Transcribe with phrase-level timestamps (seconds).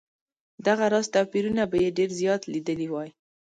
[0.65, 3.09] دغه راز توپیرونه به یې ډېر زیات لیدلي وای.